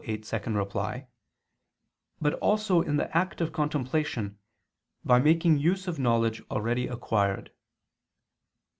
[0.03, 1.01] 8, ad 2);
[2.19, 4.39] but also in the act of contemplation,
[5.05, 7.51] by making use of knowledge already acquired.